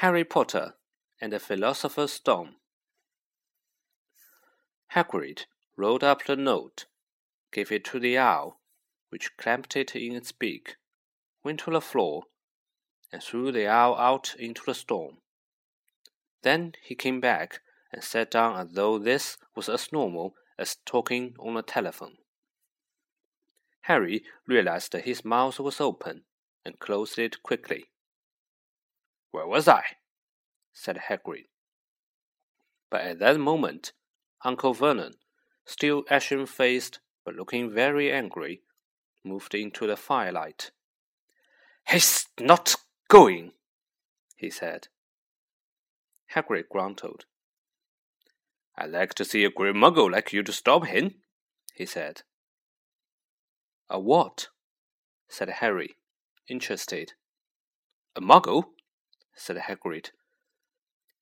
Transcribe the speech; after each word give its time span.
Harry 0.00 0.24
Potter 0.24 0.76
and 1.20 1.30
the 1.30 1.38
Philosopher's 1.38 2.14
Stone. 2.14 2.54
Hagrid 4.94 5.44
rolled 5.76 6.02
up 6.02 6.24
the 6.24 6.36
note, 6.36 6.86
gave 7.52 7.70
it 7.70 7.84
to 7.84 8.00
the 8.00 8.16
owl, 8.16 8.62
which 9.10 9.36
clamped 9.36 9.76
it 9.76 9.94
in 9.94 10.16
its 10.16 10.32
beak, 10.32 10.76
went 11.44 11.60
to 11.60 11.70
the 11.70 11.82
floor, 11.82 12.22
and 13.12 13.22
threw 13.22 13.52
the 13.52 13.68
owl 13.68 13.94
out 13.96 14.34
into 14.38 14.62
the 14.64 14.72
storm. 14.72 15.18
Then 16.40 16.72
he 16.82 16.94
came 16.94 17.20
back 17.20 17.60
and 17.92 18.02
sat 18.02 18.30
down 18.30 18.58
as 18.58 18.72
though 18.72 18.98
this 18.98 19.36
was 19.54 19.68
as 19.68 19.92
normal 19.92 20.32
as 20.58 20.78
talking 20.86 21.34
on 21.38 21.58
a 21.58 21.62
telephone. 21.62 22.16
Harry 23.82 24.24
realized 24.46 24.92
that 24.92 25.04
his 25.04 25.26
mouth 25.26 25.60
was 25.60 25.78
open 25.78 26.22
and 26.64 26.78
closed 26.78 27.18
it 27.18 27.42
quickly. 27.42 27.90
Where 29.30 29.46
was 29.46 29.68
I? 29.68 29.84
said 30.72 31.02
Hagrid. 31.08 31.46
But 32.90 33.02
at 33.02 33.18
that 33.20 33.38
moment, 33.38 33.92
Uncle 34.44 34.74
Vernon, 34.74 35.14
still 35.64 36.04
ashen 36.10 36.46
faced 36.46 37.00
but 37.24 37.34
looking 37.34 37.70
very 37.70 38.10
angry, 38.10 38.62
moved 39.24 39.54
into 39.54 39.86
the 39.86 39.96
firelight. 39.96 40.70
He's 41.88 42.26
not 42.38 42.76
going, 43.08 43.52
he 44.36 44.50
said. 44.50 44.88
Hagrid 46.34 46.68
grunted. 46.70 47.24
I'd 48.76 48.90
like 48.90 49.14
to 49.14 49.24
see 49.24 49.44
a 49.44 49.50
grey 49.50 49.72
muggle 49.72 50.10
like 50.10 50.32
you 50.32 50.42
to 50.42 50.52
stop 50.52 50.86
him, 50.86 51.16
he 51.74 51.84
said. 51.84 52.22
A 53.90 53.98
what? 53.98 54.48
said 55.28 55.48
Harry, 55.48 55.96
interested. 56.48 57.12
A 58.16 58.20
muggle? 58.20 58.64
Said 59.40 59.56
Hagrid. 59.56 60.10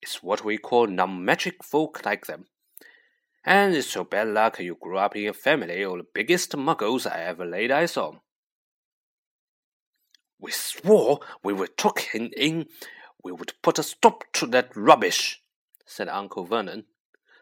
It's 0.03 0.23
what 0.23 0.45
we 0.45 0.59
call 0.59 0.89
non-magic 0.89 1.63
folk 1.63 2.05
like 2.05 2.27
them. 2.27 2.47
And 3.45 3.75
it's 3.75 3.95
your 3.95 4.05
bad 4.05 4.29
luck 4.29 4.59
you 4.59 4.77
grew 4.81 4.99
up 4.99 5.15
in 5.15 5.29
a 5.29 5.33
family 5.33 5.83
of 5.83 5.99
the 5.99 6.07
biggest 6.13 6.53
muggles 6.53 7.11
I 7.11 7.21
ever 7.21 7.47
laid 7.47 7.71
eyes 7.71 7.97
on. 7.97 8.19
We 10.41 10.51
swore 10.51 11.21
we 11.45 11.53
would 11.53 11.77
took 11.77 12.01
him 12.01 12.31
in, 12.37 12.67
we 13.23 13.33
would 13.33 13.53
put 13.63 13.79
a 13.79 13.83
stop 13.83 14.25
to 14.35 14.47
that 14.49 14.77
rubbish, 14.77 15.41
said 15.87 16.09
Uncle 16.09 16.45
Vernon. 16.45 16.85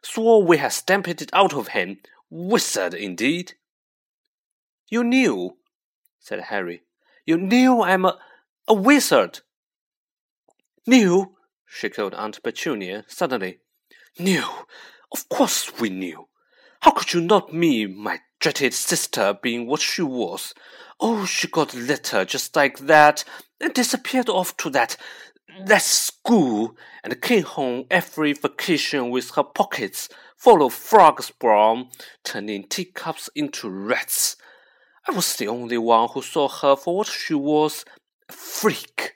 Swore 0.02 0.42
we 0.42 0.58
had 0.58 0.72
stamped 0.72 1.08
it 1.08 1.30
out 1.32 1.54
of 1.54 1.68
him. 1.68 1.98
Wizard, 2.28 2.94
indeed. 2.94 3.54
You 4.88 5.04
knew, 5.04 5.56
said 6.20 6.40
Harry. 6.40 6.82
You 7.24 7.38
knew 7.38 7.82
I'm 7.82 8.04
a, 8.04 8.18
a 8.68 8.74
wizard. 8.74 9.40
Knew? 10.88 11.34
echoed 11.82 12.14
Aunt 12.14 12.40
Petunia 12.44 13.04
suddenly. 13.08 13.58
Knew? 14.20 14.44
Of 15.10 15.28
course 15.28 15.80
we 15.80 15.90
knew. 15.90 16.28
How 16.80 16.92
could 16.92 17.12
you 17.12 17.20
not 17.20 17.52
me, 17.52 17.86
my 17.86 18.20
dreaded 18.38 18.72
sister, 18.72 19.36
being 19.42 19.66
what 19.66 19.80
she 19.80 20.02
was? 20.02 20.54
Oh, 21.00 21.24
she 21.24 21.48
got 21.48 21.74
a 21.74 21.78
letter 21.78 22.24
just 22.24 22.54
like 22.54 22.78
that, 22.86 23.24
and 23.60 23.74
disappeared 23.74 24.28
off 24.28 24.56
to 24.58 24.70
that 24.70 24.96
that 25.64 25.82
school, 25.82 26.76
and 27.02 27.20
came 27.20 27.42
home 27.42 27.86
every 27.90 28.32
vacation 28.34 29.10
with 29.10 29.30
her 29.30 29.42
pockets 29.42 30.08
full 30.36 30.64
of 30.64 30.72
frogs 30.72 31.26
spawn, 31.26 31.88
turning 32.22 32.62
teacups 32.62 33.28
into 33.34 33.68
rats. 33.68 34.36
I 35.08 35.12
was 35.12 35.34
the 35.34 35.48
only 35.48 35.78
one 35.78 36.10
who 36.12 36.22
saw 36.22 36.48
her 36.48 36.76
for 36.76 36.98
what 36.98 37.08
she 37.08 37.34
was 37.34 37.84
a 38.28 38.32
freak. 38.32 39.15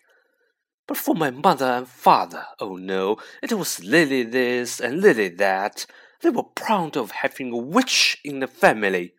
But 0.91 0.99
for 0.99 1.15
my 1.15 1.31
mother 1.31 1.67
and 1.67 1.87
father, 1.87 2.47
oh 2.59 2.75
no, 2.75 3.19
it 3.45 3.53
was 3.53 3.85
Lily 3.85 4.25
this 4.25 4.81
and 4.81 5.01
Lily 5.01 5.29
that. 5.29 5.87
They 6.21 6.31
were 6.31 6.43
proud 6.43 6.97
of 6.97 7.13
having 7.13 7.53
a 7.53 7.57
witch 7.57 8.19
in 8.25 8.41
the 8.41 8.49
family. 8.49 9.15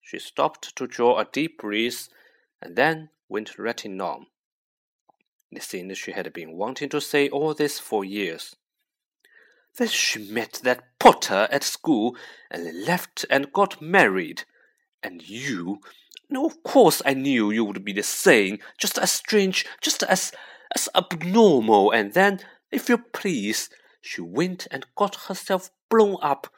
She 0.00 0.18
stopped 0.18 0.74
to 0.76 0.86
draw 0.86 1.18
a 1.18 1.28
deep 1.30 1.58
breath 1.58 2.08
and 2.62 2.74
then 2.74 3.10
went 3.28 3.58
ratting 3.58 4.00
on. 4.00 4.28
It 5.52 5.62
seemed 5.62 5.94
she 5.98 6.12
had 6.12 6.32
been 6.32 6.56
wanting 6.56 6.88
to 6.88 7.02
say 7.02 7.28
all 7.28 7.52
this 7.52 7.78
for 7.78 8.02
years. 8.02 8.56
Then 9.76 9.88
she 9.88 10.20
met 10.32 10.58
that 10.64 10.98
Potter 10.98 11.48
at 11.50 11.64
school 11.64 12.16
and 12.50 12.86
left 12.86 13.26
and 13.28 13.52
got 13.52 13.82
married. 13.82 14.44
And 15.02 15.28
you? 15.28 15.80
No, 16.34 16.46
of 16.46 16.64
course 16.64 17.00
I 17.06 17.14
knew 17.14 17.52
you 17.52 17.64
would 17.64 17.84
be 17.84 17.92
the 17.92 18.02
same, 18.02 18.58
just 18.76 18.98
as 18.98 19.12
strange, 19.12 19.64
just 19.80 20.02
as 20.02 20.32
as 20.74 20.88
abnormal. 20.92 21.92
And 21.92 22.12
then, 22.12 22.40
if 22.72 22.88
you 22.88 22.98
please, 22.98 23.70
she 24.00 24.20
went 24.20 24.66
and 24.72 24.84
got 24.96 25.14
herself 25.28 25.70
blown 25.88 26.16
up, 26.20 26.48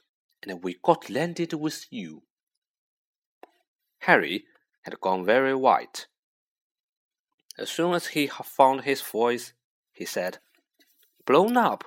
and 0.43 0.65
we 0.65 0.79
got 0.83 1.11
landed 1.11 1.53
with 1.53 1.85
you. 1.91 2.23
Harry 3.99 4.47
had 4.85 4.99
gone 5.03 5.27
very 5.27 5.55
white. 5.55 6.07
As 7.59 7.69
soon 7.69 7.93
as 7.93 8.07
he 8.07 8.29
had 8.29 8.47
found 8.47 8.85
his 8.85 9.03
voice, 9.03 9.53
he 9.93 10.07
said, 10.07 10.39
Blown 11.27 11.59
up? 11.59 11.85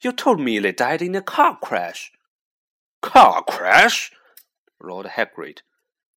You 0.00 0.12
told 0.12 0.40
me 0.40 0.58
they 0.58 0.72
died 0.72 1.02
in 1.02 1.14
a 1.14 1.20
car 1.20 1.58
crash. 1.62 2.12
Car 3.02 3.42
crash? 3.42 4.10
roared 4.80 5.08
Hagrid 5.18 5.60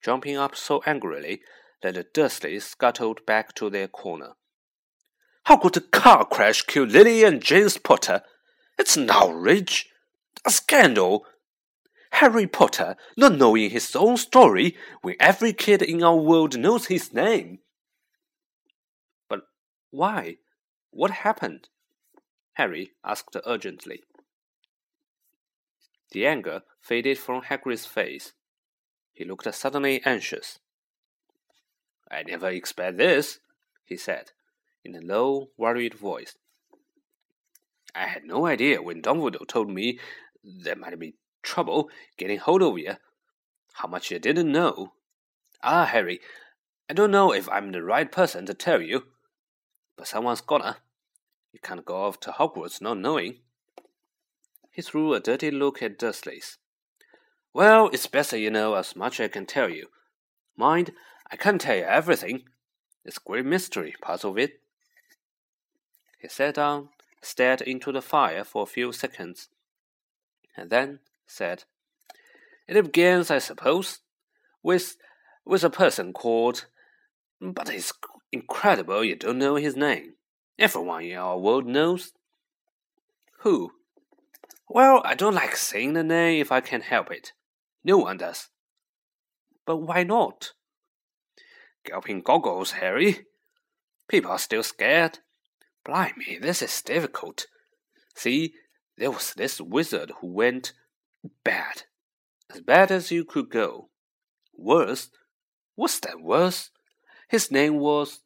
jumping 0.03 0.37
up 0.37 0.55
so 0.55 0.83
angrily 0.85 1.41
that 1.81 1.95
the 1.95 2.03
Dursleys 2.03 2.63
scuttled 2.63 3.25
back 3.25 3.53
to 3.55 3.69
their 3.69 3.87
corner. 3.87 4.33
How 5.45 5.57
could 5.57 5.75
a 5.77 5.81
car 5.81 6.25
crash 6.25 6.61
kill 6.63 6.85
Lily 6.85 7.23
and 7.23 7.41
James 7.41 7.77
Potter? 7.77 8.21
It's 8.77 8.95
an 8.95 9.09
outrage! 9.09 9.89
A 10.45 10.51
scandal! 10.51 11.25
Harry 12.11 12.47
Potter 12.47 12.95
not 13.17 13.37
knowing 13.37 13.69
his 13.69 13.95
own 13.95 14.17
story 14.17 14.77
when 15.01 15.15
every 15.19 15.51
kid 15.51 15.81
in 15.81 16.03
our 16.03 16.15
world 16.15 16.57
knows 16.57 16.85
his 16.85 17.13
name. 17.13 17.59
But 19.27 19.41
why? 19.89 20.37
What 20.91 21.11
happened? 21.11 21.69
Harry 22.53 22.91
asked 23.03 23.35
urgently. 23.45 24.03
The 26.11 26.27
anger 26.27 26.61
faded 26.79 27.17
from 27.17 27.41
Hagrid's 27.41 27.87
face. 27.87 28.33
He 29.13 29.23
looked 29.23 29.53
suddenly 29.53 30.01
anxious. 30.03 30.59
I 32.09 32.23
never 32.23 32.49
expect 32.49 32.97
this, 32.97 33.39
he 33.85 33.95
said, 33.95 34.31
in 34.83 34.95
a 34.95 35.01
low, 35.01 35.49
worried 35.57 35.93
voice. 35.93 36.35
I 37.95 38.07
had 38.07 38.23
no 38.25 38.47
idea 38.47 38.81
when 38.81 39.01
Dumbledore 39.01 39.47
told 39.47 39.69
me 39.69 39.99
there 40.43 40.75
might 40.75 40.97
be 40.99 41.15
trouble 41.43 41.89
getting 42.17 42.39
hold 42.39 42.63
of 42.63 42.77
you. 42.77 42.95
How 43.73 43.87
much 43.87 44.11
you 44.11 44.19
didn't 44.19 44.51
know. 44.51 44.93
Ah, 45.61 45.85
Harry, 45.85 46.19
I 46.89 46.93
don't 46.93 47.11
know 47.11 47.31
if 47.31 47.47
I'm 47.49 47.71
the 47.71 47.83
right 47.83 48.11
person 48.11 48.45
to 48.47 48.53
tell 48.53 48.81
you, 48.81 49.03
but 49.95 50.07
someone's 50.07 50.41
gonna. 50.41 50.77
You 51.51 51.59
can't 51.61 51.85
go 51.85 52.03
off 52.03 52.19
to 52.21 52.31
Hogwarts 52.31 52.81
not 52.81 52.97
knowing. 52.97 53.39
He 54.71 54.81
threw 54.81 55.13
a 55.13 55.19
dirty 55.19 55.51
look 55.51 55.81
at 55.83 55.99
Dursley's. 55.99 56.57
Well, 57.53 57.89
it's 57.93 58.07
better 58.07 58.37
you 58.37 58.49
know 58.49 58.73
as 58.75 58.95
much 58.95 59.19
as 59.19 59.25
I 59.25 59.27
can 59.27 59.45
tell 59.45 59.69
you. 59.69 59.87
Mind, 60.57 60.91
I 61.31 61.35
can't 61.35 61.61
tell 61.61 61.75
you 61.75 61.83
everything. 61.83 62.43
It's 63.05 63.19
great 63.19 63.45
mystery, 63.45 63.93
part 64.01 64.25
of 64.25 64.37
it. 64.37 64.61
He 66.19 66.29
sat 66.29 66.55
down, 66.55 66.89
stared 67.21 67.61
into 67.61 67.91
the 67.91 68.01
fire 68.01 68.43
for 68.43 68.63
a 68.63 68.67
few 68.67 68.91
seconds, 68.91 69.49
and 70.57 70.69
then 70.69 70.99
said, 71.27 71.65
It 72.67 72.81
begins, 72.81 73.29
I 73.29 73.39
suppose, 73.39 73.99
with 74.63 74.97
with 75.45 75.63
a 75.63 75.69
person 75.69 76.13
called 76.13 76.65
but 77.41 77.69
it's 77.69 77.91
incredible 78.31 79.03
you 79.03 79.15
don't 79.15 79.37
know 79.37 79.55
his 79.55 79.75
name. 79.75 80.13
Everyone 80.57 81.03
in 81.03 81.17
our 81.17 81.37
world 81.37 81.65
knows. 81.65 82.13
Who? 83.39 83.71
Well, 84.69 85.01
I 85.03 85.13
don't 85.15 85.35
like 85.35 85.57
saying 85.57 85.93
the 85.93 86.03
name 86.03 86.39
if 86.39 86.51
I 86.51 86.61
can 86.61 86.81
help 86.81 87.11
it. 87.11 87.33
No 87.83 87.97
one 87.97 88.17
does. 88.17 88.49
But 89.65 89.77
why 89.77 90.03
not? 90.03 90.53
Gulping 91.85 92.21
goggles, 92.21 92.71
Harry. 92.71 93.25
People 94.07 94.31
are 94.31 94.39
still 94.39 94.63
scared. 94.63 95.19
Blimey, 95.85 96.39
this 96.41 96.61
is 96.61 96.81
difficult. 96.81 97.47
See, 98.15 98.53
there 98.97 99.11
was 99.11 99.33
this 99.33 99.59
wizard 99.59 100.11
who 100.21 100.27
went 100.27 100.73
bad. 101.43 101.83
As 102.53 102.61
bad 102.61 102.91
as 102.91 103.11
you 103.11 103.25
could 103.25 103.49
go. 103.49 103.89
Worse? 104.55 105.09
What's 105.75 105.99
that 106.01 106.21
worse? 106.21 106.69
His 107.27 107.51
name 107.51 107.79
was. 107.79 108.19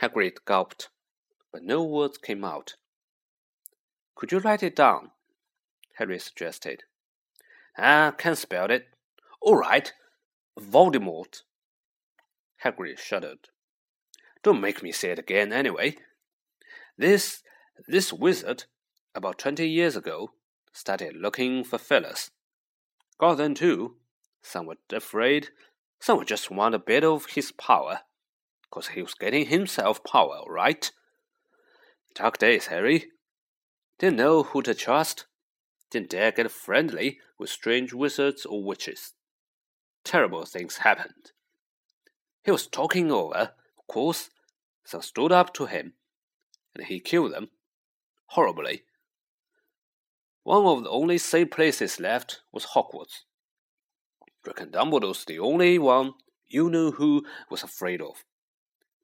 Hagrid 0.00 0.44
gulped, 0.44 0.88
but 1.52 1.62
no 1.62 1.84
words 1.84 2.18
came 2.18 2.44
out. 2.44 2.74
Could 4.14 4.32
you 4.32 4.38
write 4.38 4.62
it 4.62 4.76
down? 4.76 5.10
Harry 5.96 6.18
suggested. 6.18 6.84
Ah, 7.78 8.12
can 8.16 8.36
spell 8.36 8.70
it. 8.70 8.88
All 9.40 9.56
right. 9.56 9.92
Voldemort. 10.58 11.42
Hagrid 12.64 12.98
shuddered. 12.98 13.48
Don't 14.42 14.60
make 14.60 14.82
me 14.82 14.92
say 14.92 15.10
it 15.10 15.18
again, 15.18 15.52
anyway. 15.52 15.96
This 16.96 17.42
this 17.86 18.12
wizard, 18.12 18.64
about 19.14 19.38
twenty 19.38 19.68
years 19.68 19.96
ago, 19.96 20.30
started 20.72 21.14
looking 21.14 21.62
for 21.64 21.78
fellas. 21.78 22.30
Got 23.18 23.36
them 23.36 23.54
too. 23.54 23.96
Some 24.42 24.66
were 24.66 24.76
afraid, 24.92 25.48
some 26.00 26.18
would 26.18 26.28
just 26.28 26.50
want 26.50 26.74
a 26.74 26.78
bit 26.78 27.04
of 27.04 27.26
his 27.26 27.52
power. 27.52 28.00
Cause 28.70 28.88
he 28.88 29.02
was 29.02 29.14
getting 29.14 29.46
himself 29.46 30.02
power, 30.04 30.42
right? 30.48 30.90
Dark 32.14 32.38
days, 32.38 32.66
Harry. 32.66 33.06
Didn't 33.98 34.16
know 34.16 34.42
who 34.42 34.62
to 34.62 34.74
trust. 34.74 35.26
Didn't 35.90 36.10
dare 36.10 36.32
get 36.32 36.50
friendly 36.50 37.18
with 37.38 37.50
strange 37.50 37.92
wizards 37.92 38.44
or 38.44 38.62
witches. 38.62 39.12
Terrible 40.04 40.44
things 40.44 40.78
happened. 40.78 41.32
He 42.44 42.50
was 42.50 42.66
talking 42.66 43.10
over, 43.10 43.52
of 43.78 43.86
course. 43.88 44.30
Some 44.84 45.02
stood 45.02 45.32
up 45.32 45.52
to 45.54 45.66
him, 45.66 45.94
and 46.74 46.86
he 46.86 47.00
killed 47.00 47.32
them. 47.32 47.50
Horribly. 48.26 48.82
One 50.44 50.64
of 50.64 50.84
the 50.84 50.90
only 50.90 51.18
safe 51.18 51.50
places 51.50 51.98
left 51.98 52.42
was 52.52 52.66
Hogwarts. 52.66 53.24
Reckon 54.46 54.70
Dumbledore's 54.70 55.24
the 55.24 55.40
only 55.40 55.76
one 55.78 56.14
you 56.46 56.70
knew 56.70 56.92
who 56.92 57.24
was 57.50 57.64
afraid 57.64 58.00
of. 58.00 58.24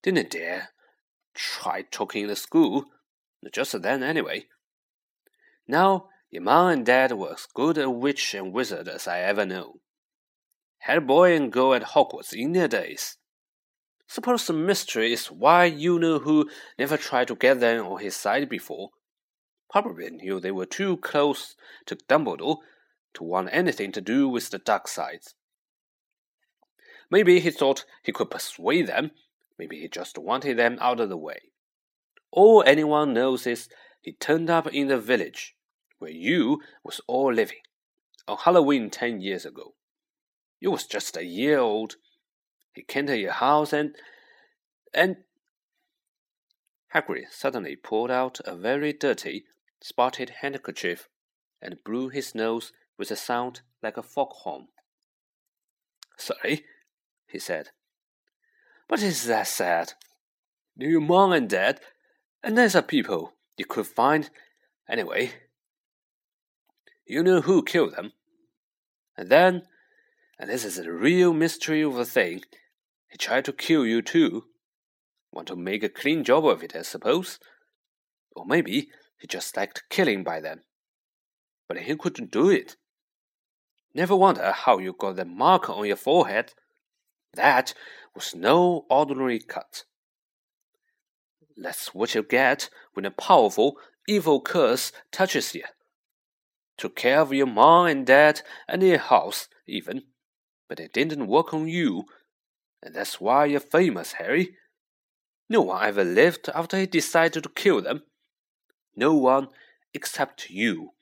Didn't 0.03 0.31
dare 0.31 0.69
try 1.35 1.83
talking 1.91 2.23
in 2.23 2.29
the 2.29 2.37
school, 2.37 2.85
just 3.51 3.81
then 3.83 4.03
anyway. 4.03 4.47
Now, 5.67 6.09
your 6.33 6.43
mom 6.43 6.69
and 6.69 6.87
dad 6.87 7.13
were 7.13 7.35
as 7.35 7.47
good 7.55 7.77
a 7.77 7.91
witch 7.91 8.33
and 8.33 8.55
wizard 8.55 8.89
as 8.89 9.07
I 9.07 9.21
ever 9.21 9.45
knew. 9.45 9.81
Had 10.79 10.99
a 10.99 11.03
boy 11.03 11.37
and 11.37 11.53
girl 11.53 11.75
at 11.75 11.83
Hogwarts 11.83 12.33
in 12.33 12.53
their 12.53 12.69
days. 12.69 13.19
Suppose 14.07 14.47
the 14.47 14.55
mystery 14.55 15.13
is 15.13 15.27
why 15.31 15.67
you 15.67 15.99
knew 15.99 16.21
who 16.21 16.49
never 16.79 16.97
tried 16.97 17.29
to 17.29 17.35
get 17.37 17.61
them 17.61 17.87
on 17.87 18.01
his 18.01 18.17
side 18.17 18.49
before. 18.49 18.91
Probably 19.71 20.09
knew 20.09 20.41
they 20.41 20.51
were 20.51 20.67
too 20.67 20.97
close 20.97 21.55
to 21.85 21.97
Dumbledore 21.97 22.59
to 23.13 23.25
want 23.25 23.51
anything 23.53 23.93
to 23.93 24.01
do 24.01 24.27
with 24.27 24.49
the 24.49 24.59
dark 24.59 24.89
sides. 24.89 25.35
Maybe 27.11 27.41
he 27.41 27.51
thought 27.51 27.85
he 28.03 28.11
could 28.11 28.31
persuade 28.31 28.87
them, 28.87 29.11
maybe 29.59 29.81
he 29.81 29.89
just 29.89 30.17
wanted 30.17 30.57
them 30.57 30.79
out 30.81 30.99
of 30.99 31.11
the 31.11 31.17
way. 31.19 31.51
All 32.31 32.65
anyone 32.67 33.13
knows 33.13 33.47
is 33.47 33.69
he 34.01 34.13
turned 34.13 34.49
up 34.49 34.67
in 34.69 34.89
the 34.89 34.99
village 34.99 35.55
where 36.03 36.11
you 36.11 36.61
was 36.83 37.01
all 37.07 37.33
living 37.33 37.63
on 38.27 38.37
Halloween 38.39 38.91
ten 38.91 39.21
years 39.21 39.47
ago. 39.47 39.75
You 40.59 40.73
was 40.73 40.85
just 40.85 41.17
a 41.17 41.25
year 41.25 41.61
old. 41.61 41.95
He 42.75 42.83
came 42.83 43.07
to 43.07 43.17
your 43.17 43.33
house 43.33 43.73
and 43.73 43.95
and 44.93 45.19
Hagrid 46.93 47.31
suddenly 47.31 47.77
pulled 47.77 48.11
out 48.11 48.41
a 48.45 48.57
very 48.57 48.93
dirty, 48.93 49.45
spotted 49.81 50.31
handkerchief 50.41 51.09
and 51.63 51.83
blew 51.85 52.09
his 52.09 52.35
nose 52.35 52.73
with 52.99 53.11
a 53.11 53.17
sound 53.17 53.63
like 53.83 53.97
a 53.97 54.03
foghorn. 54.03 54.67
Sorry, 56.19 56.65
he 57.29 57.39
said. 57.39 57.71
But 58.89 59.03
is 59.03 59.25
that 59.27 59.47
sad? 59.47 59.95
Your 60.77 61.01
mom 61.01 61.33
and 61.33 61.49
dad 61.49 61.81
and 62.43 62.57
nicer 62.57 62.83
people 62.83 63.35
you 63.57 63.65
could 63.65 63.87
find 63.87 64.29
anyway. 64.89 65.33
You 67.07 67.23
know 67.23 67.41
who 67.41 67.63
killed 67.63 67.95
them. 67.95 68.13
And 69.17 69.29
then, 69.29 69.63
and 70.39 70.49
this 70.49 70.65
is 70.65 70.77
the 70.77 70.93
real 70.93 71.33
mystery 71.33 71.83
of 71.83 71.95
the 71.95 72.05
thing, 72.05 72.43
he 73.11 73.19
tried 73.19 73.45
to 73.47 73.53
kill 73.53 73.85
you 73.85 74.03
too. 74.03 74.45
Want 75.33 75.49
to 75.49 75.57
make 75.57 75.83
a 75.83 75.89
clean 75.89 76.25
job 76.25 76.47
of 76.47 76.63
it, 76.63 76.75
I 76.77 76.83
suppose. 76.83 77.39
Or 78.35 78.47
maybe 78.47 78.89
he 79.19 79.27
just 79.27 79.57
liked 79.57 79.85
killing 79.91 80.25
by 80.25 80.41
then. 80.41 80.63
But 81.69 81.79
he 81.79 81.97
couldn't 81.97 82.31
do 82.31 82.51
it. 82.51 82.77
Never 83.95 84.17
wonder 84.17 84.53
how 84.53 84.79
you 84.79 84.95
got 84.99 85.17
the 85.17 85.25
mark 85.25 85.69
on 85.69 85.87
your 85.87 85.97
forehead. 85.97 86.55
That 87.35 87.75
was 88.15 88.35
no 88.35 88.87
ordinary 88.89 89.39
cut. 89.39 89.85
That's 91.57 91.95
what 91.95 92.15
you 92.15 92.23
get 92.23 92.71
when 92.95 93.05
a 93.05 93.11
powerful, 93.11 93.77
evil 94.09 94.41
curse 94.41 94.93
touches 95.11 95.55
you. 95.55 95.65
Took 96.79 96.97
care 96.97 97.21
of 97.21 97.33
your 97.33 97.47
mom 97.47 97.87
and 97.87 98.07
dad 98.07 98.43
and 98.69 98.83
your 98.83 98.99
house, 98.99 99.49
even, 99.67 100.05
but 100.69 100.81
it 100.81 100.93
didn't 100.93 101.27
work 101.27 101.53
on 101.53 101.69
you, 101.69 102.05
and 102.83 102.95
that's 102.95 103.21
why 103.21 103.45
you're 103.47 103.61
famous, 103.61 104.13
Harry. 104.13 104.57
No 105.49 105.63
one 105.63 105.85
ever 105.85 106.05
lived 106.05 106.49
after 106.55 106.79
he 106.79 106.87
decided 106.87 107.43
to 107.43 107.49
kill 107.49 107.83
them. 107.83 108.03
No 108.97 109.15
one 109.15 109.49
except 109.95 110.51
you 110.51 110.93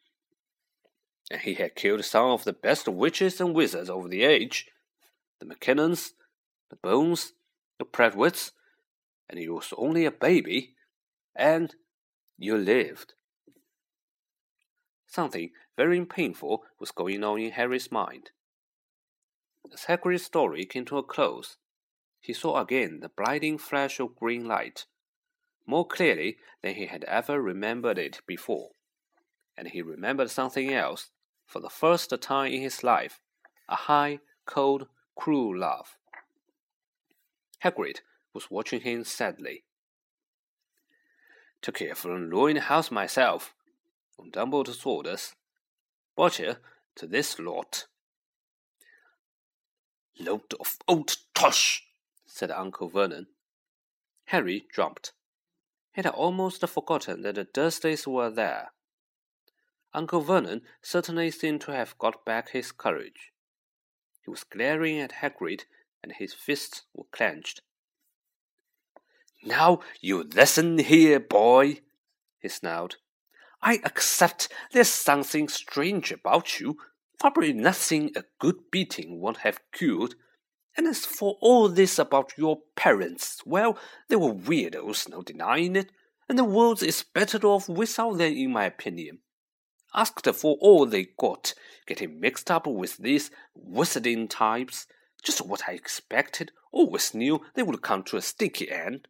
and 1.31 1.41
he 1.43 1.55
had 1.55 1.77
killed 1.77 2.05
some 2.05 2.27
of 2.27 2.45
the 2.45 2.53
best 2.53 2.89
witches 2.89 3.41
and 3.41 3.55
wizards 3.55 3.89
of 3.89 4.11
the 4.11 4.25
age 4.25 4.67
the 5.39 5.47
McKinnons, 5.47 6.11
the 6.69 6.77
Bones, 6.77 7.33
the 7.79 7.85
Prewetts, 7.87 8.51
and 9.27 9.39
he 9.39 9.49
was 9.49 9.73
only 9.79 10.05
a 10.05 10.11
baby, 10.11 10.75
and 11.35 11.75
you 12.37 12.59
lived. 12.59 13.15
Something 15.11 15.51
very 15.77 16.05
painful 16.07 16.65
was 16.79 16.93
going 16.93 17.25
on 17.25 17.41
in 17.41 17.51
Harry's 17.51 17.91
mind. 17.91 18.31
As 19.73 19.87
Hagrid's 19.87 20.25
story 20.25 20.65
came 20.65 20.85
to 20.85 20.99
a 20.99 21.03
close, 21.03 21.57
he 22.21 22.33
saw 22.33 22.61
again 22.61 23.01
the 23.01 23.09
blinding 23.09 23.59
flash 23.59 23.99
of 23.99 24.15
green 24.15 24.47
light, 24.47 24.87
more 25.67 25.85
clearly 25.85 26.39
than 26.63 26.77
he 26.77 26.87
had 26.87 27.03
ever 27.05 27.43
remembered 27.43 27.99
it 27.99 28.21
before, 28.25 28.71
and 29.57 29.69
he 29.69 29.83
remembered 29.83 30.31
something 30.31 30.73
else 30.73 31.11
for 31.45 31.59
the 31.59 31.69
first 31.69 32.13
time 32.21 32.53
in 32.53 32.63
his 32.63 32.85
life, 32.85 33.21
a 33.69 33.75
high, 33.75 34.21
cold, 34.47 34.87
cruel 35.17 35.59
laugh. 35.59 35.99
Hagrid 37.65 38.01
was 38.33 38.49
watching 38.49 38.83
him 38.83 39.03
sadly. 39.03 39.65
Took 41.63 41.77
care 41.77 41.97
for 41.97 42.03
from 42.03 42.31
ruined 42.31 42.61
house 42.61 42.93
myself, 42.93 43.55
on 44.21 44.31
Dumbledore's 44.31 44.85
orders. 44.85 45.35
You 46.19 46.57
to 46.97 47.07
this 47.07 47.39
lot. 47.39 47.87
Load 50.19 50.53
of 50.61 50.77
old 50.87 51.17
tosh, 51.35 51.85
said 52.27 52.51
Uncle 52.51 52.89
Vernon. 52.89 53.29
Harry 54.27 54.67
jumped. 54.75 55.13
He 55.95 56.03
had 56.03 56.07
almost 56.07 56.67
forgotten 56.69 57.23
that 57.23 57.37
the 57.37 57.45
Dursleys 57.47 58.07
were 58.07 58.31
there. 58.31 58.73
Uncle 59.95 60.21
Vernon 60.21 60.63
certainly 60.83 61.31
seemed 61.31 61.63
to 61.63 61.73
have 61.73 61.99
got 61.99 62.25
back 62.25 62.51
his 62.51 62.71
courage. 62.71 63.33
He 64.25 64.31
was 64.31 64.45
glaring 64.45 65.01
at 65.01 65.15
Hagrid, 65.15 65.65
and 66.03 66.13
his 66.13 66.35
fists 66.35 66.83
were 66.95 67.07
clenched. 67.11 67.63
Now 69.43 69.81
you 70.01 70.23
listen 70.23 70.79
here, 70.79 71.19
boy, 71.19 71.81
he 72.39 72.49
snarled. 72.49 72.97
I 73.63 73.81
accept 73.85 74.49
there's 74.73 74.89
something 74.89 75.49
strange 75.49 76.13
about 76.13 76.61
you. 76.61 76.79
Probably 77.19 77.53
nothing 77.53 78.11
a 78.17 78.25
good 78.39 78.71
beating 78.71 79.21
won't 79.21 79.39
have 79.39 79.61
cured. 79.73 80.15
And 80.77 80.87
as 80.87 81.05
for 81.05 81.37
all 81.41 81.69
this 81.69 81.99
about 81.99 82.33
your 82.39 82.61
parents, 82.77 83.43
well, 83.45 83.77
they 84.09 84.17
were 84.17 84.33
weirdos, 84.33 85.09
no 85.09 85.23
denying 85.23 85.77
it, 85.77 85.91
and 86.29 86.39
the 86.39 86.45
world 86.45 86.83
is 86.83 87.03
better 87.03 87.45
off 87.47 87.69
without 87.69 88.19
them, 88.19 88.33
in 88.33 88.53
my 88.53 88.65
opinion 88.65 89.19
asked 89.95 90.27
for 90.35 90.57
all 90.61 90.87
they 90.87 91.09
got, 91.19 91.55
getting 91.87 92.21
mixed 92.21 92.51
up 92.51 92.67
with 92.67 92.97
these 92.99 93.31
wizarding 93.57 94.29
types. 94.29 94.87
Just 95.23 95.45
what 95.47 95.63
I 95.69 95.73
expected. 95.73 96.53
Always 96.73 97.15
knew 97.15 97.43
they 97.55 97.63
would 97.63 97.83
come 97.83 98.03
to 98.05 98.17
a 98.17 98.23
sticky 98.23 98.71
end. 98.71 99.09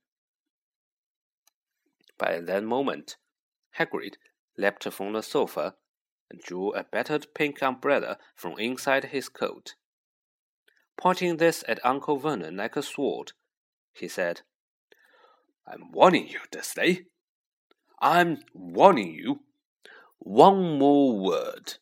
By 2.18 2.40
that 2.40 2.64
moment, 2.64 3.16
Hagrid 3.78 4.14
leapt 4.60 4.90
from 4.92 5.12
the 5.12 5.22
sofa 5.22 5.74
and 6.30 6.40
drew 6.40 6.72
a 6.72 6.84
battered 6.84 7.26
pink 7.34 7.62
umbrella 7.62 8.18
from 8.34 8.58
inside 8.58 9.06
his 9.06 9.28
coat. 9.28 9.74
Pointing 10.96 11.38
this 11.38 11.64
at 11.66 11.84
Uncle 11.84 12.18
Vernon 12.18 12.56
like 12.56 12.76
a 12.76 12.82
sword, 12.82 13.32
he 13.92 14.06
said, 14.06 14.42
I'm 15.66 15.90
warning 15.92 16.28
you, 16.28 16.40
Dursley. 16.50 17.06
I'm 18.00 18.38
warning 18.54 19.12
you 19.12 19.40
one 20.18 20.78
more 20.78 21.18
word. 21.18 21.74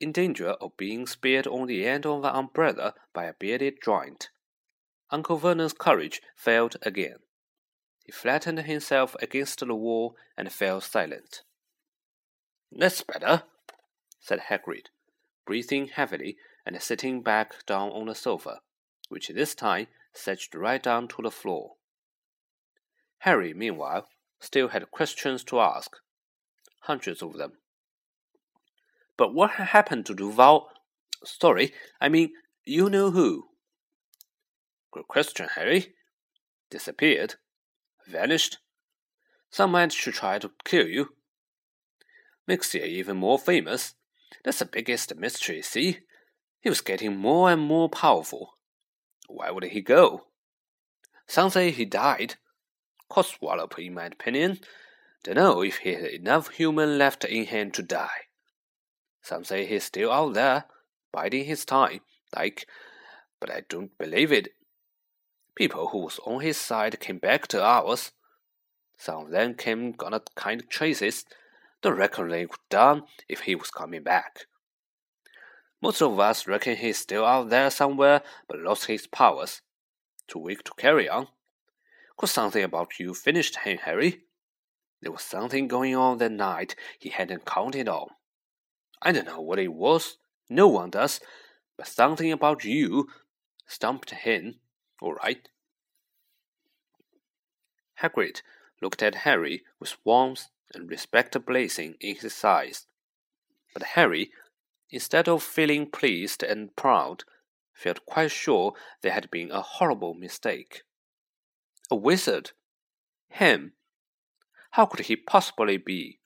In 0.00 0.12
danger 0.12 0.50
of 0.60 0.76
being 0.76 1.06
speared 1.06 1.46
on 1.46 1.66
the 1.66 1.86
end 1.86 2.06
of 2.06 2.22
the 2.22 2.34
umbrella 2.34 2.94
by 3.12 3.24
a 3.24 3.34
bearded 3.38 3.74
giant, 3.84 4.30
Uncle 5.10 5.36
Vernon's 5.36 5.72
courage 5.72 6.22
failed 6.36 6.76
again. 6.82 7.18
He 8.10 8.12
flattened 8.12 8.58
himself 8.58 9.14
against 9.22 9.60
the 9.60 9.72
wall 9.72 10.16
and 10.36 10.52
fell 10.52 10.80
silent. 10.80 11.42
That's 12.72 13.02
better, 13.02 13.44
said 14.18 14.40
Hagrid, 14.48 14.86
breathing 15.46 15.86
heavily 15.86 16.36
and 16.66 16.82
sitting 16.82 17.22
back 17.22 17.64
down 17.66 17.90
on 17.90 18.06
the 18.06 18.16
sofa, 18.16 18.62
which 19.10 19.28
this 19.28 19.54
time 19.54 19.86
setched 20.12 20.56
right 20.56 20.82
down 20.82 21.06
to 21.06 21.22
the 21.22 21.30
floor. 21.30 21.76
Harry, 23.18 23.54
meanwhile, 23.54 24.08
still 24.40 24.66
had 24.70 24.90
questions 24.90 25.44
to 25.44 25.60
ask. 25.60 25.92
Hundreds 26.80 27.22
of 27.22 27.34
them. 27.34 27.58
But 29.16 29.32
what 29.32 29.52
happened 29.52 30.04
to 30.06 30.16
Duval? 30.16 30.68
Sorry, 31.24 31.72
I 32.00 32.08
mean, 32.08 32.32
you 32.64 32.90
know 32.90 33.12
who. 33.12 33.50
Good 34.90 35.06
question, 35.06 35.48
Harry. 35.54 35.94
Disappeared. 36.70 37.36
Vanished. 38.10 38.58
Some 39.50 39.72
managed 39.72 40.02
to 40.04 40.10
try 40.10 40.40
to 40.40 40.50
kill 40.64 40.86
you. 40.88 41.14
Makes 42.46 42.74
you 42.74 42.82
even 42.82 43.16
more 43.16 43.38
famous. 43.38 43.94
That's 44.44 44.58
the 44.58 44.64
biggest 44.64 45.14
mystery, 45.14 45.62
see? 45.62 46.00
He 46.60 46.68
was 46.68 46.80
getting 46.80 47.16
more 47.16 47.50
and 47.50 47.62
more 47.62 47.88
powerful. 47.88 48.54
Where 49.28 49.54
would 49.54 49.64
he 49.64 49.80
go? 49.80 50.26
Some 51.28 51.50
say 51.50 51.70
he 51.70 51.84
died. 51.84 52.34
Codswallop, 53.08 53.78
in 53.78 53.94
my 53.94 54.06
opinion. 54.06 54.58
Dunno 55.22 55.62
if 55.62 55.78
he 55.78 55.94
had 55.94 56.04
enough 56.04 56.48
human 56.48 56.98
left 56.98 57.24
in 57.24 57.44
him 57.46 57.70
to 57.72 57.82
die. 57.82 58.26
Some 59.22 59.44
say 59.44 59.66
he's 59.66 59.84
still 59.84 60.10
out 60.10 60.34
there, 60.34 60.64
biding 61.12 61.44
his 61.44 61.64
time, 61.64 62.00
like, 62.34 62.66
but 63.38 63.50
I 63.50 63.62
don't 63.68 63.96
believe 63.98 64.32
it. 64.32 64.48
People 65.60 65.88
who 65.88 65.98
was 65.98 66.18
on 66.24 66.40
his 66.40 66.56
side 66.56 66.98
came 67.00 67.18
back 67.18 67.46
to 67.48 67.62
ours. 67.62 68.12
Some 68.96 69.26
of 69.26 69.30
them 69.30 69.52
came 69.52 69.94
on 70.02 70.14
a 70.14 70.22
kind 70.34 70.58
of 70.62 70.70
chases. 70.70 71.26
Don't 71.82 71.98
reckon 71.98 72.30
they 72.30 72.46
done 72.70 73.02
if 73.28 73.40
he 73.40 73.54
was 73.54 73.70
coming 73.70 74.02
back. 74.02 74.46
Most 75.82 76.00
of 76.00 76.18
us 76.18 76.46
reckon 76.46 76.76
he's 76.76 76.96
still 76.96 77.26
out 77.26 77.50
there 77.50 77.68
somewhere, 77.68 78.22
but 78.48 78.58
lost 78.58 78.86
his 78.86 79.06
powers. 79.06 79.60
Too 80.28 80.38
weak 80.38 80.64
to 80.64 80.72
carry 80.78 81.10
on. 81.10 81.28
Cause 82.16 82.30
something 82.30 82.64
about 82.64 82.98
you 82.98 83.12
finished 83.12 83.58
him, 83.58 83.76
Harry. 83.84 84.22
There 85.02 85.12
was 85.12 85.20
something 85.20 85.68
going 85.68 85.94
on 85.94 86.16
that 86.18 86.32
night 86.32 86.74
he 86.98 87.10
hadn't 87.10 87.44
counted 87.44 87.86
on. 87.86 88.06
I 89.02 89.12
don't 89.12 89.26
know 89.26 89.42
what 89.42 89.58
it 89.58 89.74
was, 89.74 90.16
no 90.48 90.68
one 90.68 90.88
does, 90.88 91.20
but 91.76 91.86
something 91.86 92.32
about 92.32 92.64
you 92.64 93.08
stumped 93.66 94.08
him, 94.12 94.54
all 95.00 95.14
right. 95.14 95.48
Hagrid 98.02 98.42
looked 98.80 99.02
at 99.02 99.26
Harry 99.26 99.62
with 99.78 99.96
warmth 100.04 100.48
and 100.74 100.88
respect 100.88 101.36
blazing 101.44 101.96
in 102.00 102.16
his 102.16 102.44
eyes. 102.44 102.86
But 103.74 103.82
Harry, 103.94 104.30
instead 104.90 105.28
of 105.28 105.42
feeling 105.42 105.90
pleased 105.90 106.42
and 106.42 106.74
proud, 106.76 107.24
felt 107.72 108.06
quite 108.06 108.30
sure 108.30 108.74
there 109.02 109.12
had 109.12 109.30
been 109.30 109.50
a 109.50 109.62
horrible 109.62 110.14
mistake. 110.14 110.82
A 111.90 111.96
wizard? 111.96 112.52
Him? 113.28 113.72
How 114.72 114.86
could 114.86 115.06
he 115.06 115.16
possibly 115.16 115.76
be? 115.76 116.20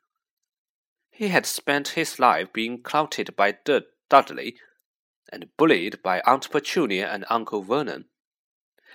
He 1.11 1.28
had 1.28 1.47
spent 1.47 1.90
his 1.90 2.19
life 2.19 2.52
being 2.52 2.83
clouted 2.83 3.37
by 3.37 3.52
D- 3.52 3.83
Dudley 4.11 4.57
and 5.33 5.57
bullied 5.57 6.02
by 6.02 6.21
Aunt 6.26 6.50
Petunia 6.50 7.11
and 7.11 7.25
Uncle 7.31 7.62
Vernon. 7.62 8.07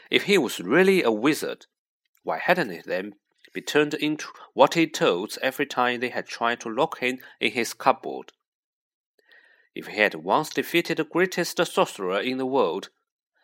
If 0.09 0.23
he 0.23 0.37
was 0.37 0.59
really 0.59 1.03
a 1.03 1.11
wizard, 1.11 1.67
why 2.23 2.39
hadn't 2.39 2.71
he 2.71 2.81
then 2.83 3.15
be 3.53 3.61
turned 3.61 3.93
into 3.93 4.27
what 4.53 4.73
he 4.73 4.87
told 4.87 5.37
every 5.41 5.65
time 5.65 5.99
they 5.99 6.09
had 6.09 6.27
tried 6.27 6.59
to 6.61 6.69
lock 6.69 6.99
him 6.99 7.19
in 7.39 7.51
his 7.51 7.73
cupboard? 7.73 8.33
If 9.75 9.87
he 9.87 9.97
had 9.97 10.15
once 10.15 10.49
defeated 10.49 10.97
the 10.97 11.03
greatest 11.03 11.57
sorcerer 11.65 12.19
in 12.19 12.37
the 12.37 12.45
world, 12.45 12.89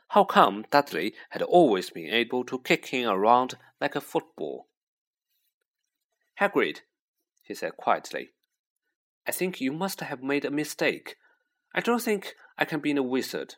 how 0.09 0.23
come 0.23 0.65
Dudley 0.71 1.13
had 1.29 1.41
always 1.41 1.89
been 1.89 2.09
able 2.09 2.43
to 2.45 2.59
kick 2.59 2.87
him 2.87 3.09
around 3.09 3.55
like 3.79 3.95
a 3.95 4.01
football? 4.01 4.67
Hagrid, 6.39 6.81
he 7.43 7.53
said 7.53 7.77
quietly, 7.77 8.31
I 9.27 9.31
think 9.31 9.61
you 9.61 9.71
must 9.71 10.01
have 10.01 10.21
made 10.21 10.45
a 10.45 10.51
mistake. 10.51 11.15
I 11.73 11.81
don't 11.81 12.01
think 12.01 12.35
I 12.57 12.65
can 12.65 12.79
be 12.79 12.91
a 12.91 13.03
wizard. 13.03 13.55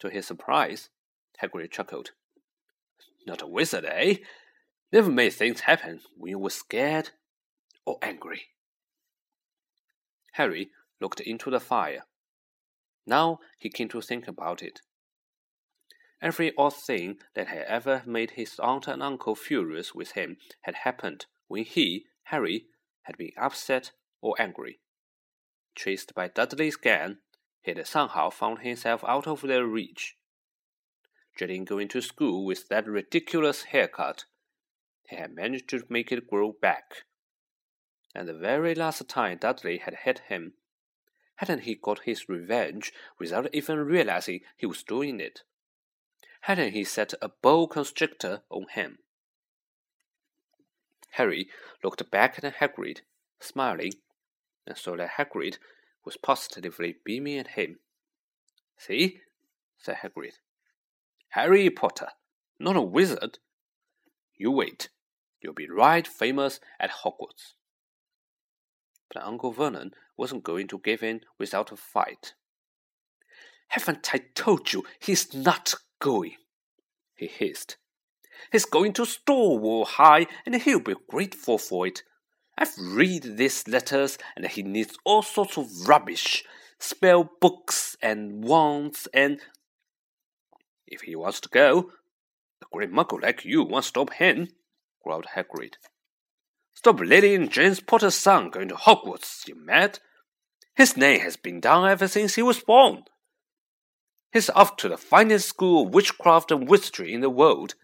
To 0.00 0.08
his 0.08 0.26
surprise, 0.26 0.88
Hagrid 1.42 1.70
chuckled. 1.70 2.10
Not 3.26 3.42
a 3.42 3.46
wizard, 3.46 3.84
eh? 3.84 4.16
Never 4.92 5.10
made 5.10 5.34
things 5.34 5.60
happen 5.60 6.00
when 6.16 6.30
you 6.30 6.38
were 6.38 6.50
scared 6.50 7.10
or 7.84 7.98
angry. 8.02 8.48
Harry 10.32 10.70
looked 11.00 11.20
into 11.20 11.50
the 11.50 11.60
fire. 11.60 12.04
Now 13.06 13.38
he 13.58 13.70
came 13.70 13.88
to 13.88 14.00
think 14.00 14.28
about 14.28 14.62
it. 14.62 14.80
Every 16.20 16.52
odd 16.56 16.74
thing 16.74 17.18
that 17.34 17.48
had 17.48 17.62
ever 17.62 18.02
made 18.04 18.32
his 18.32 18.58
aunt 18.58 18.88
and 18.88 19.02
uncle 19.02 19.34
furious 19.34 19.94
with 19.94 20.12
him 20.12 20.38
had 20.62 20.76
happened 20.76 21.26
when 21.46 21.64
he, 21.64 22.06
Harry, 22.24 22.66
had 23.02 23.16
been 23.16 23.32
upset 23.36 23.92
or 24.20 24.34
angry. 24.38 24.80
Chased 25.76 26.14
by 26.14 26.28
Dudley's 26.28 26.76
gang, 26.76 27.18
he 27.62 27.72
had 27.72 27.86
somehow 27.86 28.30
found 28.30 28.60
himself 28.60 29.04
out 29.06 29.28
of 29.28 29.42
their 29.42 29.64
reach. 29.64 30.16
Dreading 31.38 31.64
going 31.64 31.86
to 31.88 32.02
school 32.02 32.44
with 32.44 32.66
that 32.66 32.88
ridiculous 32.88 33.62
haircut, 33.62 34.24
he 35.08 35.14
had 35.14 35.36
managed 35.36 35.68
to 35.68 35.84
make 35.88 36.10
it 36.10 36.28
grow 36.28 36.50
back. 36.60 37.04
And 38.12 38.28
the 38.28 38.34
very 38.34 38.74
last 38.74 39.08
time 39.08 39.38
Dudley 39.38 39.78
had 39.78 39.98
hit 40.02 40.22
him, 40.28 40.54
hadn't 41.36 41.60
he 41.60 41.76
got 41.76 42.00
his 42.00 42.28
revenge 42.28 42.92
without 43.20 43.54
even 43.54 43.78
realizing 43.78 44.40
he 44.56 44.66
was 44.66 44.82
doing 44.82 45.20
it? 45.20 45.42
Hadn't 46.42 46.72
he 46.72 46.82
set 46.82 47.14
a 47.22 47.28
boa 47.28 47.68
constrictor 47.68 48.42
on 48.50 48.66
him? 48.72 48.98
Harry 51.12 51.48
looked 51.84 52.10
back 52.10 52.42
at 52.42 52.56
Hagrid, 52.56 53.02
smiling, 53.38 53.92
and 54.66 54.76
saw 54.76 54.96
that 54.96 55.10
Hagrid 55.10 55.58
was 56.04 56.16
positively 56.16 56.96
beaming 57.04 57.38
at 57.38 57.48
him. 57.48 57.78
See? 58.76 59.20
said 59.78 59.98
Hagrid. 59.98 60.38
Harry 61.30 61.68
Potter, 61.70 62.08
not 62.58 62.76
a 62.76 62.82
wizard. 62.82 63.38
You 64.34 64.50
wait. 64.50 64.88
You'll 65.40 65.54
be 65.54 65.68
right 65.68 66.06
famous 66.06 66.60
at 66.80 66.90
Hogwarts. 66.90 67.54
But 69.12 69.24
Uncle 69.24 69.52
Vernon 69.52 69.92
wasn't 70.16 70.44
going 70.44 70.66
to 70.68 70.78
give 70.78 71.02
in 71.02 71.20
without 71.38 71.72
a 71.72 71.76
fight. 71.76 72.34
Haven't 73.68 74.14
I 74.14 74.18
told 74.34 74.72
you 74.72 74.84
he's 74.98 75.34
not 75.34 75.74
going? 76.00 76.36
he 77.14 77.26
hissed. 77.26 77.76
He's 78.52 78.64
going 78.64 78.92
to 78.94 79.04
Stonewall 79.04 79.84
High, 79.84 80.26
and 80.46 80.54
he'll 80.54 80.80
be 80.80 80.94
grateful 81.08 81.58
for 81.58 81.86
it. 81.86 82.02
I've 82.56 82.74
read 82.78 83.36
these 83.36 83.66
letters, 83.66 84.18
and 84.36 84.46
he 84.46 84.62
needs 84.62 84.96
all 85.04 85.22
sorts 85.22 85.58
of 85.58 85.88
rubbish, 85.88 86.44
spell 86.78 87.30
books 87.40 87.96
and 88.00 88.44
wands 88.44 89.08
and. 89.12 89.40
If 90.90 91.02
he 91.02 91.14
wants 91.14 91.40
to 91.40 91.48
go, 91.50 91.92
a 92.62 92.66
great 92.72 92.90
muggle 92.90 93.22
like 93.22 93.44
you 93.44 93.62
won't 93.62 93.84
stop 93.84 94.14
him, 94.14 94.48
growled 95.04 95.26
Hagrid. 95.36 95.74
Stop 96.72 97.00
and 97.00 97.50
James 97.50 97.80
Potter's 97.80 98.14
son 98.14 98.50
going 98.50 98.68
to 98.68 98.74
Hogwarts, 98.74 99.46
you 99.46 99.54
mad? 99.54 99.98
His 100.74 100.96
name 100.96 101.20
has 101.20 101.36
been 101.36 101.60
down 101.60 101.88
ever 101.88 102.08
since 102.08 102.36
he 102.36 102.42
was 102.42 102.60
born. 102.60 103.04
He's 104.32 104.48
off 104.50 104.76
to 104.76 104.88
the 104.88 104.96
finest 104.96 105.48
school 105.48 105.86
of 105.86 105.92
witchcraft 105.92 106.50
and 106.50 106.68
wizardry 106.68 107.12
in 107.12 107.20
the 107.20 107.30
world. 107.30 107.74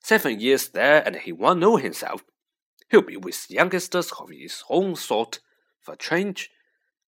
Seven 0.00 0.38
years 0.38 0.68
there, 0.68 1.02
and 1.04 1.16
he 1.16 1.32
won't 1.32 1.60
know 1.60 1.76
himself. 1.76 2.22
He'll 2.90 3.02
be 3.02 3.16
with 3.16 3.50
youngsters 3.50 4.12
of 4.12 4.30
his 4.30 4.62
own 4.68 4.94
sort 4.96 5.40
for 5.80 5.96
change, 5.96 6.50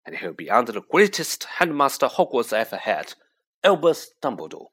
and 0.04 0.16
he'll 0.16 0.32
be 0.32 0.50
under 0.50 0.72
the 0.72 0.82
greatest 0.82 1.44
headmaster 1.44 2.08
Hogwarts 2.08 2.52
ever 2.52 2.76
had, 2.76 3.14
Albus 3.62 4.12
Dumbledore. 4.22 4.68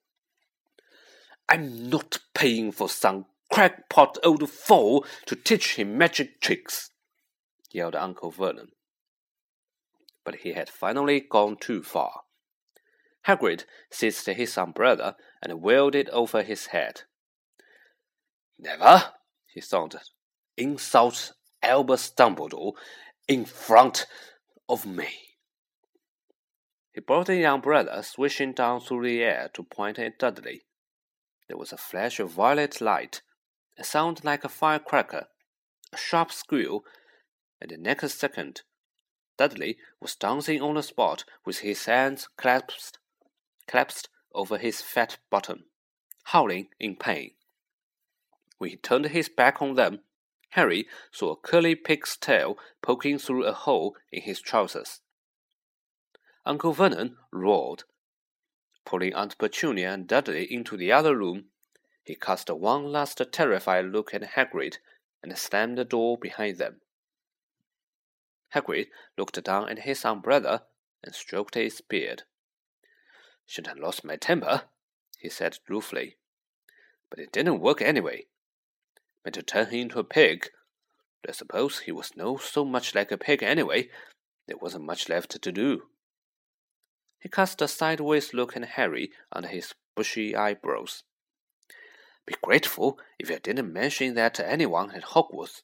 I'm 1.49 1.89
not 1.89 2.19
paying 2.33 2.71
for 2.71 2.89
some 2.89 3.25
crackpot 3.51 4.17
old 4.23 4.49
fool 4.49 5.05
to 5.25 5.35
teach 5.35 5.75
him 5.75 5.97
magic 5.97 6.41
tricks, 6.41 6.91
yelled 7.71 7.95
Uncle 7.95 8.31
Vernon. 8.31 8.69
But 10.25 10.35
he 10.35 10.53
had 10.53 10.69
finally 10.69 11.21
gone 11.21 11.57
too 11.57 11.83
far. 11.83 12.21
Hagrid 13.27 13.63
seized 13.89 14.25
his 14.25 14.57
umbrella 14.57 15.15
and 15.41 15.61
wheeled 15.61 15.95
it 15.95 16.09
over 16.09 16.43
his 16.43 16.67
head. 16.67 17.01
Never, 18.59 19.13
he 19.53 19.61
thundered, 19.61 20.01
insult 20.57 21.33
Albus 21.61 22.11
Dumbledore 22.11 22.73
in 23.27 23.45
front 23.45 24.05
of 24.67 24.85
me. 24.85 25.09
He 26.93 27.01
brought 27.01 27.27
the 27.27 27.45
umbrella 27.45 28.01
swishing 28.03 28.53
down 28.53 28.81
through 28.81 29.07
the 29.07 29.21
air 29.21 29.49
to 29.53 29.63
point 29.63 29.99
at 29.99 30.17
Dudley. 30.17 30.66
There 31.47 31.57
was 31.57 31.71
a 31.71 31.77
flash 31.77 32.19
of 32.19 32.31
violet 32.31 32.81
light, 32.81 33.21
a 33.77 33.83
sound 33.83 34.23
like 34.23 34.43
a 34.43 34.49
firecracker, 34.49 35.27
a 35.93 35.97
sharp 35.97 36.31
squeal, 36.31 36.83
and 37.61 37.71
the 37.71 37.77
next 37.77 38.19
second, 38.19 38.61
Dudley 39.37 39.77
was 39.99 40.15
dancing 40.15 40.61
on 40.61 40.75
the 40.75 40.83
spot 40.83 41.23
with 41.45 41.59
his 41.59 41.85
hands 41.85 42.27
clasped, 42.37 42.97
clasped 43.67 44.09
over 44.33 44.57
his 44.57 44.81
fat 44.81 45.17
bottom, 45.29 45.65
howling 46.25 46.69
in 46.79 46.95
pain. 46.95 47.31
When 48.57 48.71
he 48.71 48.77
turned 48.77 49.05
his 49.05 49.29
back 49.29 49.61
on 49.61 49.75
them, 49.75 50.01
Harry 50.51 50.87
saw 51.11 51.31
a 51.31 51.35
curly 51.35 51.75
pig's 51.75 52.17
tail 52.17 52.57
poking 52.81 53.19
through 53.19 53.45
a 53.45 53.53
hole 53.53 53.95
in 54.11 54.23
his 54.23 54.41
trousers. 54.41 55.01
Uncle 56.45 56.73
Vernon 56.73 57.17
roared. 57.31 57.83
Pulling 58.88 59.13
Aunt 59.15 59.38
Petunia 59.38 59.91
and 59.91 60.08
Dudley 60.08 60.46
into 60.50 60.77
the 60.77 60.94
other 60.94 61.17
room, 61.17 61.50
he 62.06 62.15
cast 62.15 62.50
one 62.50 62.89
last 62.89 63.22
terrified 63.34 63.84
look 63.88 64.13
at 64.13 64.22
Hagrid 64.22 64.77
and 65.22 65.38
slammed 65.38 65.77
the 65.77 65.84
door 65.84 66.17
behind 66.17 66.58
them. 66.58 66.79
Hagrid 68.56 68.88
looked 69.17 69.44
down 69.44 69.67
at 69.67 69.79
his 69.79 70.06
umbrella 70.06 70.67
and 71.03 71.13
stroked 71.13 71.56
his 71.56 71.82
beard. 71.82 72.24
Shouldn't 73.46 73.75
have 73.75 73.84
lost 73.84 74.06
my 74.06 74.15
temper, 74.15 74.70
he 75.20 75.27
said 75.27 75.60
ruefully. 75.67 76.15
But 77.10 77.20
it 77.20 77.34
didn't 77.34 77.60
work 77.60 77.82
anyway. 77.82 78.27
Meant 79.25 79.36
to 79.36 79.44
turn 79.44 79.65
him 79.65 79.82
into 79.82 80.00
a 80.00 80.06
pig. 80.06 80.48
But 81.22 81.32
I 81.32 81.34
suppose 81.34 81.79
he 81.79 81.91
was 81.91 82.15
no 82.15 82.38
so 82.38 82.63
much 82.63 82.96
like 82.96 83.12
a 83.12 83.17
pig 83.17 83.44
anyway. 83.44 83.89
There 84.48 84.56
wasn't 84.56 84.86
much 84.86 85.10
left 85.10 85.41
to 85.41 85.51
do. 85.51 85.89
He 87.19 87.29
cast 87.29 87.62
a 87.62 87.67
sideways 87.67 88.33
look 88.33 88.55
at 88.55 88.63
Harry 88.63 89.12
under 89.31 89.47
his 89.47 89.74
bushy 89.95 90.36
eyebrows. 90.36 91.03
Be 92.25 92.36
grateful 92.41 93.00
if 93.17 93.29
you 93.29 93.39
didn't 93.39 93.71
mention 93.71 94.15
that 94.15 94.33
to 94.36 94.47
anyone 94.47 94.91
at 94.91 95.03
Hogwarts, 95.03 95.62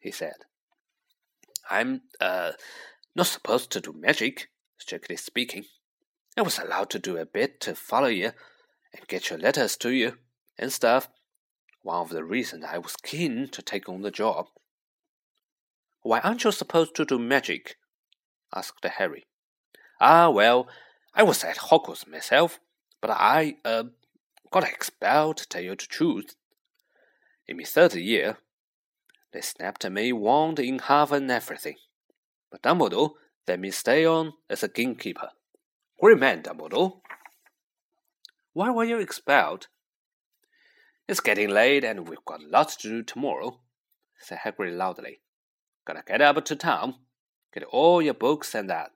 he 0.00 0.10
said. 0.10 0.44
I'm, 1.70 2.02
uh, 2.20 2.52
not 3.14 3.26
supposed 3.26 3.70
to 3.70 3.80
do 3.80 3.92
magic, 3.92 4.50
strictly 4.76 5.16
speaking. 5.16 5.64
I 6.36 6.42
was 6.42 6.58
allowed 6.58 6.90
to 6.90 6.98
do 6.98 7.16
a 7.16 7.24
bit 7.24 7.60
to 7.60 7.74
follow 7.74 8.08
you 8.08 8.32
and 8.92 9.08
get 9.08 9.30
your 9.30 9.38
letters 9.38 9.76
to 9.78 9.90
you 9.90 10.18
and 10.58 10.72
stuff. 10.72 11.08
One 11.82 12.00
of 12.00 12.10
the 12.10 12.24
reasons 12.24 12.64
I 12.64 12.78
was 12.78 12.96
keen 12.96 13.48
to 13.48 13.62
take 13.62 13.88
on 13.88 14.02
the 14.02 14.10
job. 14.10 14.48
Why 16.02 16.20
aren't 16.20 16.44
you 16.44 16.52
supposed 16.52 16.94
to 16.96 17.04
do 17.04 17.18
magic? 17.18 17.76
asked 18.54 18.84
Harry. 18.84 19.24
Ah, 20.06 20.28
well, 20.28 20.68
I 21.14 21.22
was 21.22 21.42
at 21.44 21.56
Hogwarts 21.56 22.06
myself, 22.06 22.60
but 23.00 23.08
I, 23.10 23.56
uh, 23.64 23.84
got 24.50 24.64
expelled, 24.64 25.38
to 25.38 25.48
tell 25.48 25.62
you 25.62 25.70
the 25.70 25.76
truth. 25.76 26.36
In 27.48 27.56
my 27.56 27.64
third 27.64 27.94
year, 27.94 28.36
they 29.32 29.40
snapped 29.40 29.88
me 29.88 30.12
wand 30.12 30.58
in 30.58 30.78
half 30.80 31.10
and 31.10 31.30
everything. 31.30 31.76
But 32.50 32.60
Dumbledore 32.60 33.12
let 33.48 33.58
me 33.58 33.70
stay 33.70 34.04
on 34.04 34.34
as 34.50 34.62
a 34.62 34.68
gamekeeper. 34.68 35.30
Great 35.98 36.18
man, 36.18 36.42
Dumbledore. 36.42 37.00
Why 38.52 38.68
were 38.68 38.84
you 38.84 38.98
expelled? 38.98 39.68
It's 41.08 41.20
getting 41.20 41.48
late 41.48 41.82
and 41.82 42.06
we've 42.06 42.26
got 42.26 42.42
lots 42.42 42.76
to 42.76 42.90
do 42.90 43.02
tomorrow, 43.02 43.58
said 44.18 44.40
Hagrid 44.44 44.76
loudly. 44.76 45.20
Gotta 45.86 46.02
get 46.06 46.20
up 46.20 46.44
to 46.44 46.56
town, 46.56 46.96
get 47.54 47.62
all 47.64 48.02
your 48.02 48.12
books 48.12 48.54
and 48.54 48.68
that. 48.68 48.90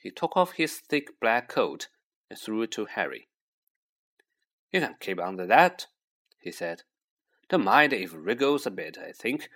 He 0.00 0.10
took 0.10 0.36
off 0.36 0.52
his 0.52 0.78
thick 0.78 1.20
black 1.20 1.48
coat 1.48 1.88
and 2.30 2.38
threw 2.38 2.62
it 2.62 2.72
to 2.72 2.86
Harry. 2.86 3.28
You 4.72 4.80
can 4.80 4.96
keep 4.98 5.20
under 5.20 5.46
that, 5.46 5.86
he 6.38 6.50
said. 6.50 6.82
Don't 7.48 7.64
mind 7.64 7.92
if 7.92 8.14
it 8.14 8.18
wriggles 8.18 8.66
a 8.66 8.70
bit, 8.70 8.96
I 8.96 9.12
think. 9.12 9.50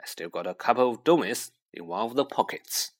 I 0.00 0.06
still 0.06 0.28
got 0.28 0.46
a 0.46 0.54
couple 0.54 0.90
of 0.90 1.04
dummies 1.04 1.52
in 1.72 1.86
one 1.86 2.02
of 2.02 2.14
the 2.14 2.24
pockets. 2.24 2.92